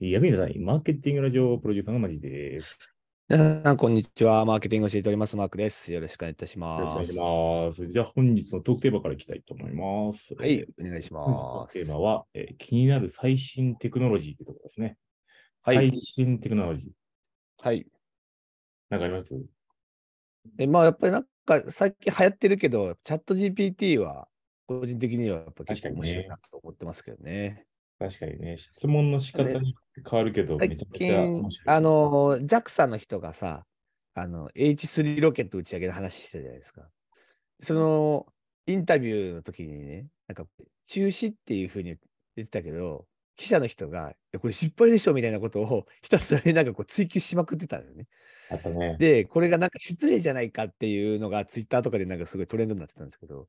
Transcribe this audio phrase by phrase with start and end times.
[0.00, 2.78] 役に立たないマーケティングラジオプロデューサーのマジです。
[3.28, 4.44] 皆さん、こんにちは。
[4.44, 5.36] マーケティングを教えております。
[5.36, 5.92] マークです。
[5.92, 7.80] よろしくお願いいたしよろしくお願いします。
[7.82, 7.92] ます。
[7.92, 10.34] じゃあ本日のトークテーマからいきたいと思います。
[10.34, 11.78] はいえー、お願いし本日のます。
[11.78, 14.96] テーマは、えー気になる最新テクノロジーというところですね。
[15.62, 16.90] はい最新テクノロジー。
[17.64, 17.86] はい。
[18.90, 19.40] なんかあります？
[20.58, 24.26] え、まあ、やっぱりなんか、最近流行ってるけど、チャット GPT は、
[24.66, 27.64] 個人的にはやっぱ結構面白いなと思ってますけどね。
[27.98, 29.74] 確かにね、質問の仕方に
[30.08, 31.76] 変わるけど、め最ちゃめちゃ近面、白い。
[31.76, 33.64] あの、JAXA の人がさ、
[34.14, 36.88] あの、H3 ロケット打ち上げの話してたじゃないですか。
[37.60, 38.26] その、
[38.66, 40.46] インタビューの時にね、なんか、
[40.86, 41.96] 中止っていうふうに
[42.36, 48.06] 言ってたけど、記者の人が、いやこれ失敗でしょみたいなことを ひたすらになんかこう追求しまくってたんだよね。
[48.50, 53.48] ね、で、これがなんか失礼じゃないかっていうのがツイッターとかでなんかすごいトレンドになってたんですけど、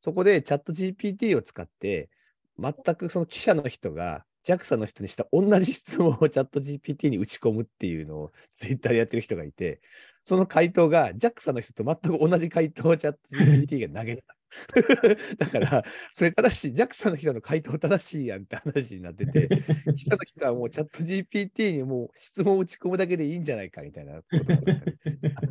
[0.00, 2.10] そこでチャット GPT を使って、
[2.58, 9.80] 全くその記者の人が JAXA の人にした同じ質問をチャット GPT に打ち込むっていうのをツイッターでやってる人がいて、
[10.22, 14.36] その回答が JAXA の人と全く同じ回答をチャット GPT が投げた。
[15.38, 19.48] だから、それ正しい、JAXA の人の回答正しいやんって話になってて、
[19.96, 24.24] 記者の人はもうチャット GPT にもう質問を打ち込むだけでいいんじゃないかみたいなこ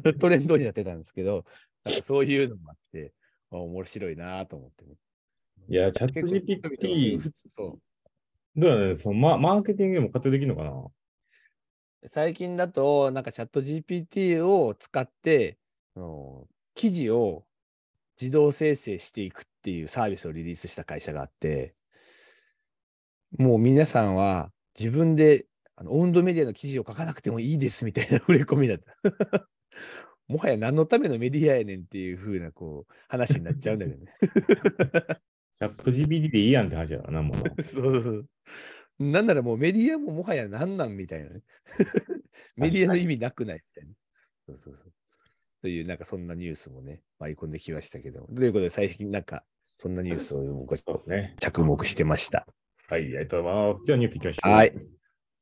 [0.03, 1.45] と トレンドになってたんですけど、
[1.83, 3.13] なんかそういうのもあって、
[3.49, 4.95] あ面白いなと思ってね。
[5.67, 7.92] いや、チャット GPT、普通そう
[8.55, 12.09] どうだね、そのママーケティングでも活用できるのかな？
[12.11, 15.57] 最近だと、なんかチャット GPT を使って、
[16.75, 17.45] 記事を
[18.19, 21.75] 自動生成していくっていうサービスをリリースした会社があって、
[23.37, 29.49] もう皆さんは自分であのオウンドメディアの記事を書かなくてもいいですみたいな 触れ込みだった。
[30.27, 34.11] もはや何のためのメディアやねんっていう風なこう話になっちゃうんだけどね。
[35.53, 37.43] チャット GPT でいいやんって話だな、もうな。
[37.63, 38.27] そうそうそう。
[38.99, 41.41] なんならもうメディアももはや何なんみたいなね。
[42.55, 43.93] メディアの意味なくないみたいな。
[44.45, 44.93] そうそうそう。
[45.61, 48.27] という、なんかそんなニュースもね、舞い込んできましたけど。
[48.35, 50.67] ということで、最近なんか、そんなニュースを。
[51.39, 52.47] 着目してました。
[52.87, 53.85] はい、ありがとうございます。
[53.85, 54.51] じゃあニュースいきましょう。
[54.51, 54.73] はい。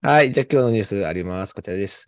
[0.01, 0.31] はい。
[0.31, 1.53] じゃあ今日のニュースあります。
[1.53, 2.07] こちらです。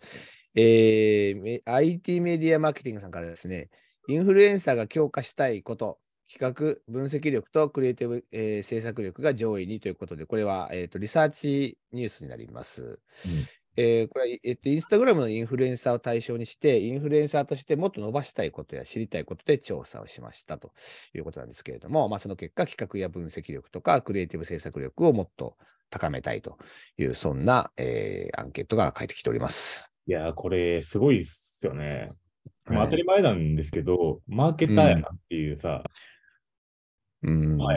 [0.54, 3.70] えーめ IT メディアマーケティングさんからですね、
[4.08, 5.98] インフルエンサーが強化したいこと、
[6.32, 12.98] 企画、分析力とクリエイティブ、えー制作力が上位にということで、これは、えーとリサーチニュースになります。
[13.76, 20.72] えーこれは、えっと、インスタグラムのインフルエンサーを対象にして、インフルエンサーとしてもっと伸ばしたいことや知りたいことで調査をしましたと
[21.14, 25.56] いうことなんですけれども、まあ、その結果、企画や分析力とか、クリエイティブ制作力をもっと
[25.90, 26.58] 高めたいと
[26.98, 29.90] いう、そんな、えーアンケートが返ってきております。
[30.06, 32.10] いやー、これ、すごいっすよね。
[32.66, 35.82] まあ、はい当たり前なんですけど、マーケターやなっていうさ、
[37.24, 37.70] うんま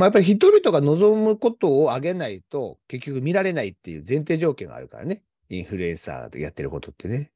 [0.00, 5.22] あ、やっぱり人々が望むことを上げないと、結局見られないっていう前提条件があるからね。
[5.50, 7.30] インフルエンサーでやってることってね。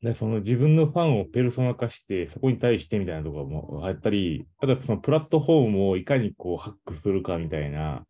[0.00, 8.06] でその自分のファンをペルソナ化して、そこに対してみたいなところもあったり、あとはそのプラットフォームをいかにこうハックするかみたいな、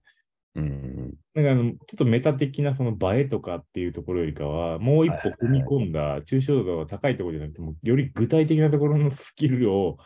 [0.54, 1.14] うん。
[1.32, 9.96] なんかあのちょっとメタ的なその映えとかっていうところよりかは、もう一歩踏み込んだ抽象度が高いところじゃなくても、より具体的なところのスキルを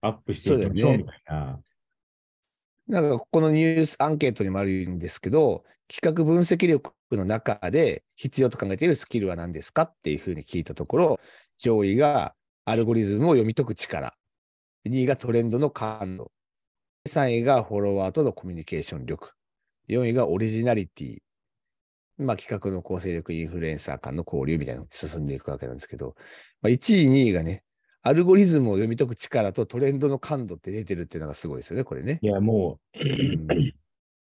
[0.00, 1.60] アップしていきましょうみたいな。
[2.88, 11.20] なんかここのニュースアンケートにもあるんですけど、企画分析力の中で必要と考えているスキルは何ですかっていうふうに聞いたところ、
[11.58, 14.14] 上位がアルゴリズムを読み解く力、
[14.86, 16.30] 2位がトレンドの感度、
[17.08, 19.32] 3位がフォロワーとのコミュニケーション力、
[19.88, 21.18] 4位がオリジナリティ、
[22.18, 26.14] まあ、企画の構成力、インフルエンサー間の交流みたいなのが進んでいくわけなんですけど、
[26.60, 27.64] まあ、1位、2位がね、
[28.02, 32.18] アルゴリズムを読み解く力とトレンドの感度って出てるっていうのがすごいですよね、これね。
[32.22, 33.68] いや、もうん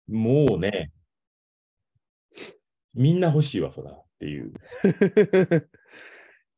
[0.08, 0.92] う、もうね、
[2.94, 4.52] みんな欲しいわ、そらっていう。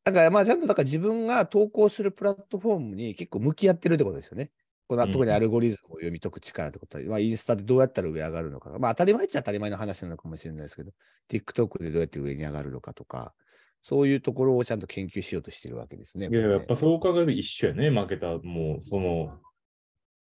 [0.04, 4.50] だからまあちゃんとだから自分が投稿するプラットフォームに結構向き合ってるってことですよね。
[4.86, 8.70] このうん特にアルゴリズムを読み解く力ってことは、まあ、インスタでどうやったら上上がるのか。
[8.78, 10.92] まあ当たり前っちゃ当たり前の話なのかもしれないですけど、
[11.28, 13.34] TikTok でどうやって上に上がるのかとか、
[13.82, 16.28] そういうところをちゃんと研究しようとしてるわけですね。
[16.30, 19.38] いや、やっぱそう考えると一緒やね、マーケターも、その、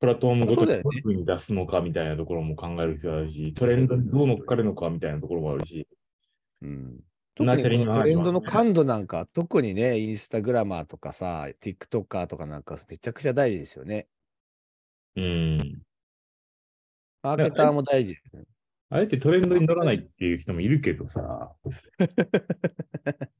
[0.00, 5.88] プラットフォームごとにそうだよねどういうふうに出すのかみたいなところも考える必要あるし、トレンドにどう乗っかるのかみたいなところもあるし、
[6.62, 7.00] うん。
[7.34, 7.78] 特にトレ
[8.14, 14.08] ンドの感度なんか、特にね、インスタグラマーとかさ、TikToker とかなんかめちゃくちゃ大事ですよね。
[15.16, 15.82] うん。
[17.22, 18.16] マーケターも大事。
[18.90, 21.52] あえてトレンドに乗らないっていう人もいるけどさ、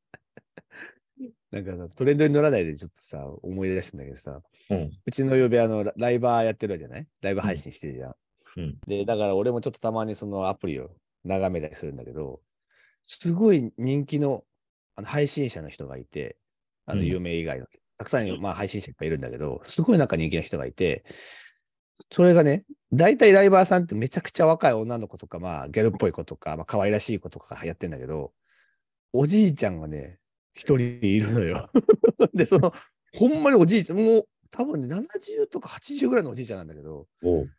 [1.51, 4.41] なんかさトレンドに乗らないでちょっとさ、思い出したんだけどさ、
[4.71, 4.91] うん。
[5.07, 7.07] うちの曜日あのラライバーやってるじゃない？
[7.23, 8.15] ライブ配信してるじゃん。
[8.57, 8.77] うん。
[8.87, 10.91] で、だから俺もちょっとたまにそのアプリを
[11.25, 12.41] 眺めたりするんだけど、
[13.05, 14.45] すごい人気の
[14.97, 16.37] あの配信者の人がいて、
[16.87, 17.67] あのうん有名以外の、
[17.97, 21.05] たくさん、まあ、配信者いっぱいいるんだけど、すごいなんか人気の人がいて、
[22.13, 28.33] それがね、大体ライバーさんってめちゃくちゃ若い女の子とか、まあ、ギャルっぽい子とか、まあ、可愛らしい子とかやってんだけど、
[29.13, 30.19] おじいちゃんがね、
[30.59, 31.71] 一人いるのよ。
[32.35, 32.73] で、その、
[33.15, 37.51] ほんまにおじいちゃん、もう多分ね、70とか80ぐらいのおじいちゃんなんだけど、おう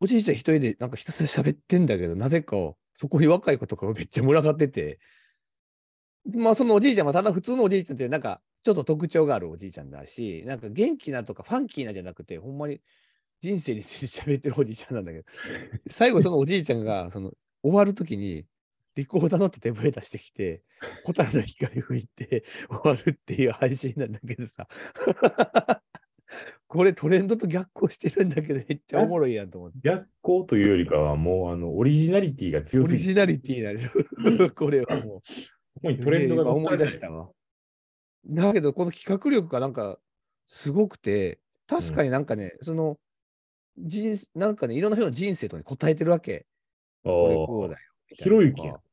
[0.00, 2.56] おじいちゃん一人でなんかひたすら喋ってんだけど、なぜか
[2.94, 4.98] そこに若い子とかがめっちゃ群がってて、
[6.34, 12.80] まあそのおじいちゃんはただ普通のおじいちゃんってなんかちょっと特徴があるおじいちゃんだし、なんか元気なとかファンキーなじゃなくて、ほんまに
[13.40, 15.24] 人生について喋ってるおじいちゃんなんだけど、
[15.88, 18.44] 最後そのおじいちゃんがその終わるときに
[18.96, 20.62] リコーダーの手笛出してきて、
[21.04, 24.66] ホタルの光吹いて終わるっていう配信なんだけどさ。
[26.66, 29.78] これトレンドと逆行してるんだけど、めっちゃおもろいやんと思って。
[29.82, 34.50] 逆光というよりかは、もうあのオリジナリティが強オすぎて、リジナリティになる。
[34.52, 35.22] これはも
[35.74, 36.04] ここにう。
[36.04, 37.30] トレンドが今思い出したわ。
[38.26, 39.98] だけど、この企画力がなんか
[40.48, 42.98] すごくて、確かになんかね、その、
[43.76, 46.46] 人なんかね、いろんな人の人生とかに答えてるわけ。
[47.04, 47.80] あこれこうーだよ。
[48.08, 48.85] ひろゆきやん。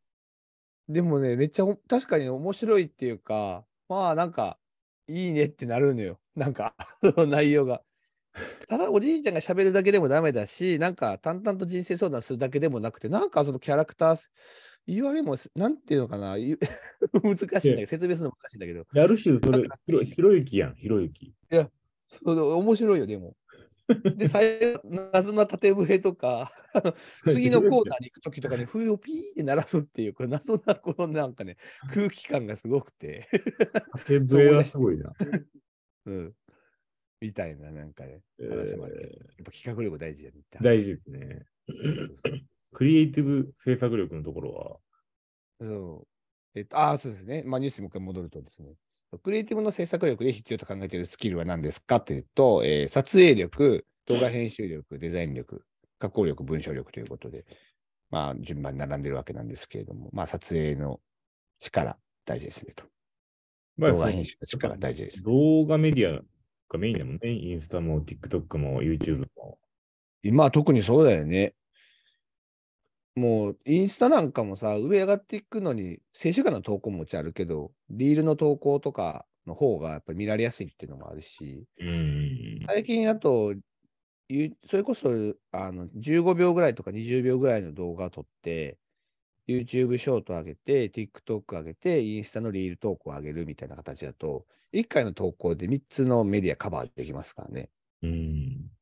[0.89, 4.57] でもね、めっちゃお確かに面白いっていうか、まあなんか、
[5.07, 6.19] いいねってなるのよ。
[6.35, 7.81] なんか、その内容が。
[8.67, 14.27] ただおじいちゃんが喋るだけでもダメだし、なんか淡々と人生相談するだけでもなくて、なんかそのキャラクター、
[14.87, 16.35] 言われも、なんていうのかな、
[17.23, 19.69] 難しいんだけど、説明するの難しいんだけど、ある種、それ、
[20.03, 21.33] ひろゆきやん、ひろゆき。
[22.25, 23.35] その面白いよ、でも。
[24.17, 24.81] で、最後、
[25.11, 26.51] 謎の縦笛とか、
[27.25, 31.57] 次のコーナーに行くときとかに笛をピーって鳴らすっていう、これ謎なこのなんかね、
[31.93, 33.27] 空気感がすごくて、
[34.05, 35.11] 手笛はすごいな。
[36.05, 36.33] うん。
[37.19, 40.43] みたいな、なんかね、えー話もあるけど、やっぱ企画力大事だね。
[40.61, 41.45] 大事ですね。
[42.73, 44.79] クリエイティブ制作力のところは、
[45.59, 46.07] そ
[46.55, 46.59] う。
[46.59, 47.43] えっと、ああ、そうですね。
[47.45, 48.75] まあ、ニュースにもう一回戻るとですね、
[49.19, 55.63] クリエイティブの制作力で必要と考えているスキルは何ですかというと、えー撮影力、動画編集力、デザイン力、
[55.99, 57.45] 加工力、文章力ということで、
[58.09, 60.99] まあ、順番に並んでるわけなんですけれども、まあ、撮影の
[61.59, 62.83] 力、大事ですねと。
[63.77, 65.23] まあ動画編集の力、大事です。
[65.23, 66.21] 動画メディア
[66.69, 67.31] がメインだもんね。
[67.31, 69.57] インスタも TikTok も YouTube も。
[70.25, 71.53] まあ、特にそうだよね。
[73.15, 82.59] もう、インスタなんかもさ、上上がっていくのに、静止画の投稿ももちあるけど、リールの投稿とかの方がやっぱり見られやすいっていうのもあるし、うん。
[82.67, 83.53] 最近だと、
[84.29, 85.09] ゆそれこそ
[85.51, 88.79] あの15秒ぐらいとか20秒ぐらいの動画を撮って、
[89.47, 97.71] YouTube ショート上げて、TikTok 上げて、インスタのリール投稿上げるみたいな形だと、1回の投稿で3つのメディアカバーできますからね。
[98.01, 98.72] うん。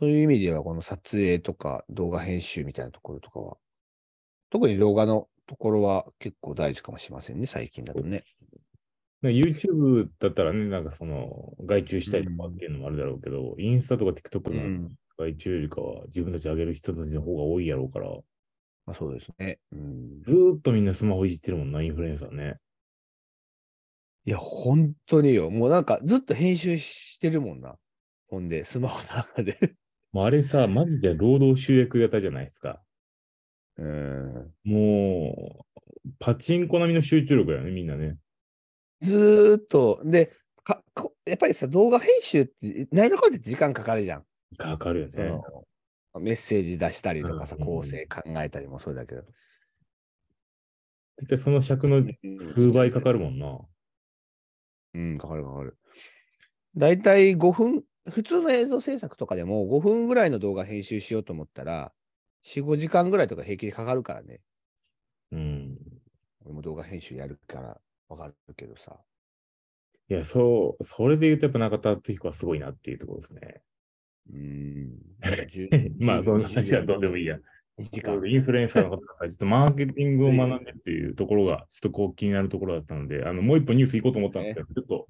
[0.00, 3.56] そういう意味では、この撮影とか動画編集みたいなところとかは、
[4.48, 8.24] 特に動画のところは結構大事かもしれませんね、最近だとね。
[9.22, 14.96] YouTube だったらね、なんかその、外注したりとかっていうのもあるだろうけど、インスタとか TikTok のうん。
[15.18, 18.08] 外注よりかは自分たち上げる人たちの方が多いやろうから、
[18.86, 19.58] まあ、そうですね。
[19.70, 20.22] うん。
[20.22, 22.56] ずーっとみんなスマホいじってるもんな、インフルエンサーね。
[24.24, 25.50] いや、本当によ。
[25.50, 27.76] もうなんかずっと編集してるもんな。
[28.28, 29.74] ほんで、スマホの中で。
[30.12, 32.82] もうあれさ、マジで労働集約型じゃないですか。
[33.76, 34.54] うん。
[34.64, 35.64] も
[36.04, 38.16] う、パチンコ並みの集中力だよね、みんなね。
[39.00, 40.32] ずーっと、で、
[40.64, 44.24] かこやっぱりさ、動画編集って、何らかで時間かかるじゃん。
[44.58, 45.28] かかるよそね。
[45.28, 49.22] のメッセージ出したりとかさ、構成考えたりもそうだけど。
[51.18, 52.02] 絶対その尺の
[52.54, 53.58] 数倍かかるもんな。
[54.94, 55.78] うん、かかるかかる。
[56.76, 61.92] だいたい5分、普通の映像制作とかでも5分ぐらいの動画編集しようと思ったら、
[62.44, 64.40] 4、5時間ぐらいとか平気でかかるからね。
[65.32, 65.78] うん。
[66.44, 68.96] 俺も動画編集やるからわかるけどさ。
[70.08, 73.62] いや、そう、それで言うとやっぱ中田敦彦はすごいなっていうところですね。
[74.32, 74.98] うん。
[76.04, 77.38] まあ、その話はどうでもいいや。
[77.78, 78.20] 2時間。
[78.26, 85.08] インフルエンサーの方がちょっとマーケティングを学んでっていうところが、 ちょっとこう気になるところだったので、あの、もう一本ニュース行こうと思ったんですけど、ちょっと、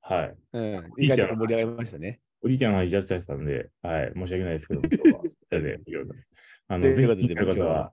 [0.00, 0.36] はい。
[0.52, 0.92] うん。
[0.98, 2.20] 意外と盛り上がりましたね。
[2.42, 4.12] おじいちゃんの話しちゃってたんで、はい。
[4.14, 4.80] 申し訳ないですけど、
[6.68, 7.92] あの、ぜひ聞い方は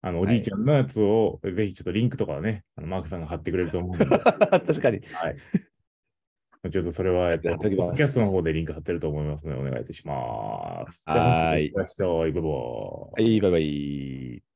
[0.00, 5.00] あの、おじいちゃんのやつを、ぜひちょっとリンクとかはね、あのマークさんが貼ってくれると思うので、 確かに。
[5.12, 5.36] はい。
[6.70, 11.02] ちょっとそれは、えっと、キャストの方でリンク貼ってると思いますので、お願いいたします。
[11.06, 12.08] はーいいらっしゃい。
[12.10, 12.42] バイバイ。
[12.42, 14.47] はい、バイバイ。